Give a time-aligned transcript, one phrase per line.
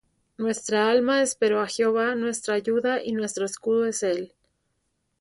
[0.43, 4.33] Nuestra alma esperó á Jehová; Nuestra ayuda y nuestro escudo es él.